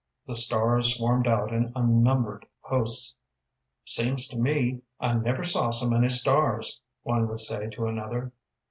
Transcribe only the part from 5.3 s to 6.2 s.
saw so many